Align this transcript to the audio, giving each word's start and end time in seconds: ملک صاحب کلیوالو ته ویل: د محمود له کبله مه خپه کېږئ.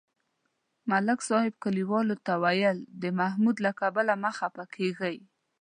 ملک 0.89 1.19
صاحب 1.29 1.53
کلیوالو 1.63 2.15
ته 2.25 2.33
ویل: 2.43 2.77
د 3.01 3.03
محمود 3.19 3.57
له 3.65 3.71
کبله 3.81 4.13
مه 4.23 4.31
خپه 4.39 4.65
کېږئ. 4.75 5.17